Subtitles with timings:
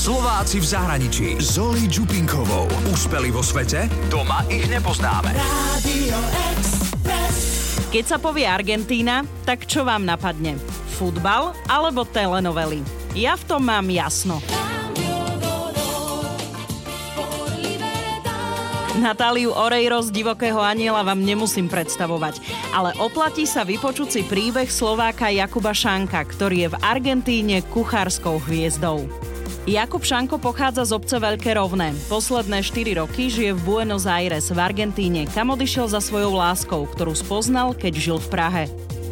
[0.00, 1.26] Slováci v zahraničí.
[1.44, 2.64] Zoli Čupinkovou.
[2.88, 3.84] Úspeli vo svete?
[4.08, 5.28] Doma ich nepoznáme.
[7.92, 10.56] Keď sa povie Argentína, tak čo vám napadne?
[10.96, 12.80] Futbal alebo telenovely?
[13.12, 14.40] Ja v tom mám jasno.
[18.96, 22.40] Natáliu Orejro z Divokého aniela vám nemusím predstavovať,
[22.72, 29.04] ale oplatí sa vypočuť si príbeh Slováka Jakuba Šanka, ktorý je v Argentíne kuchárskou hviezdou.
[29.68, 31.92] Jakub Šanko pochádza z obce Veľké Rovné.
[32.08, 37.12] Posledné 4 roky žije v Buenos Aires v Argentíne, kam odišiel za svojou láskou, ktorú
[37.12, 38.64] spoznal, keď žil v Prahe.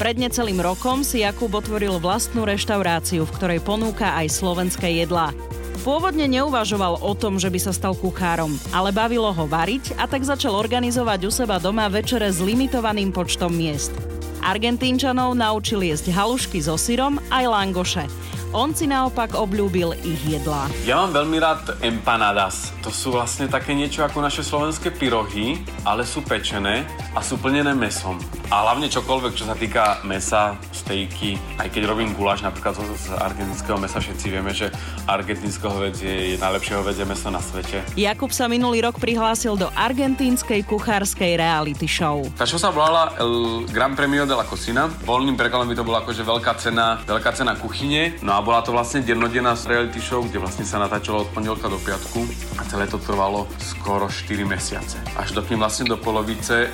[0.00, 5.36] Pred necelým rokom si Jakub otvoril vlastnú reštauráciu, v ktorej ponúka aj slovenské jedlá.
[5.84, 10.24] Pôvodne neuvažoval o tom, že by sa stal kuchárom, ale bavilo ho variť a tak
[10.24, 13.92] začal organizovať u seba doma večere s limitovaným počtom miest.
[14.40, 18.04] Argentínčanov naučil jesť halušky so syrom aj langoše.
[18.50, 20.66] On si naopak obľúbil ich jedlá.
[20.82, 22.74] Ja mám veľmi rád empanadas.
[22.82, 26.82] To sú vlastne také niečo ako naše slovenské pyrohy, ale sú pečené
[27.14, 28.18] a sú plnené mesom.
[28.50, 33.78] A hlavne čokoľvek, čo sa týka mesa, stejky, aj keď robím guláš napríklad z argentinského
[33.78, 34.74] mesa, všetci vieme, že
[35.06, 37.86] argentínske hovedzie je najlepšie hovedzie meso na svete.
[37.94, 42.26] Jakub sa minulý rok prihlásil do argentínskej kuchárskej reality show.
[42.34, 44.90] Tá show sa volala El Gran Premio de la Cocina.
[45.06, 48.18] Voľným prekladom by to bola akože veľká cena, veľká cena kuchyne.
[48.26, 51.78] No a bola to vlastne dennodenná reality show, kde vlastne sa natáčalo od pondelka do
[51.80, 52.24] piatku
[52.58, 54.96] a celé to trvalo skoro 4 mesiace.
[55.16, 56.68] Až dokým vlastne do polovice e,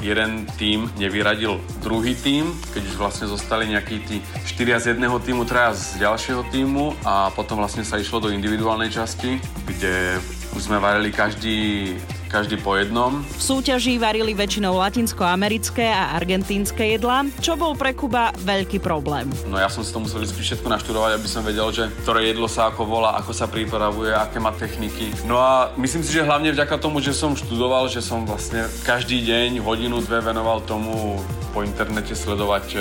[0.00, 4.16] jeden tým nevyradil druhý tým, keď už vlastne zostali nejakí tí
[4.48, 8.92] štyria z jedného týmu, traja z ďalšieho týmu a potom vlastne sa išlo do individuálnej
[8.92, 10.18] časti, kde
[10.52, 11.92] už sme varili každý
[12.32, 13.20] každý po jednom.
[13.20, 19.28] V súťaži varili väčšinou latinskoamerické a argentínske jedlá, čo bol pre Kuba veľký problém.
[19.52, 22.48] No ja som si to musel vždy všetko naštudovať, aby som vedel, že ktoré jedlo
[22.48, 25.12] sa ako volá, ako sa pripravuje, aké má techniky.
[25.28, 29.20] No a myslím si, že hlavne vďaka tomu, že som študoval, že som vlastne každý
[29.20, 31.20] deň hodinu, dve venoval tomu
[31.52, 32.78] po internete sledovať e,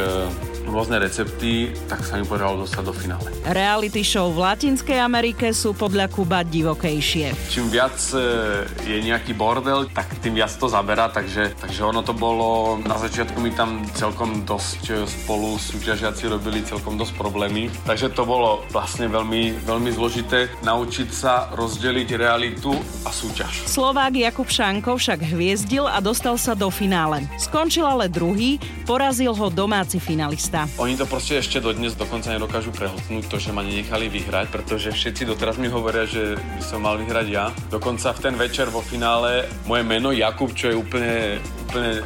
[0.69, 3.27] rôzne recepty, tak sa mi podarilo dostať do finále.
[3.49, 7.33] Reality show v Latinskej Amerike sú podľa Kuba divokejšie.
[7.49, 8.21] Čím viac e,
[8.85, 13.41] je nejaký bordel, tak tým viac to zaberá, takže, takže ono to bolo, na začiatku
[13.41, 19.09] mi tam celkom dosť e, spolu súťažiaci robili celkom dosť problémy, takže to bolo vlastne
[19.09, 22.71] veľmi, veľmi zložité naučiť sa rozdeliť realitu
[23.03, 23.65] a súťaž.
[23.65, 27.25] Slovák Jakub Šanko však hviezdil a dostal sa do finále.
[27.41, 30.81] Skončil ale druhý, porazil ho domáci finalista miesta.
[30.81, 35.23] Oni to proste ešte dodnes dokonca nedokážu prehltnúť to, že ma nenechali vyhrať, pretože všetci
[35.25, 37.49] doteraz mi hovoria, že by som mal vyhrať ja.
[37.71, 41.39] Dokonca v ten večer vo finále moje meno Jakub, čo je úplne,
[41.71, 42.03] úplne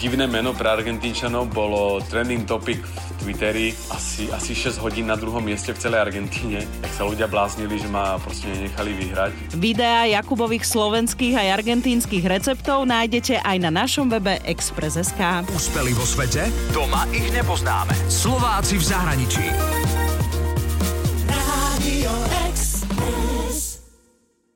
[0.00, 5.38] divné meno pre Argentínčanov, bolo trending topic v Twitteri asi, asi 6 hodín na druhom
[5.38, 6.66] mieste v celej Argentíne.
[6.82, 9.54] Tak sa ľudia bláznili, že ma proste nenechali vyhrať.
[9.54, 15.46] Videá Jakubových slovenských aj argentínskych receptov nájdete aj na našom webe Express.sk.
[15.54, 16.50] Úspeli vo svete?
[16.74, 17.94] Doma ich nepoznáme.
[18.10, 19.46] Slováci v zahraničí.
[21.30, 22.41] Rádio